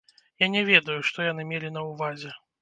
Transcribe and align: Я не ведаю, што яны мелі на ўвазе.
Я 0.43 0.47
не 0.53 0.63
ведаю, 0.69 0.95
што 1.09 1.27
яны 1.27 1.45
мелі 1.51 1.71
на 1.77 1.85
ўвазе. 1.91 2.35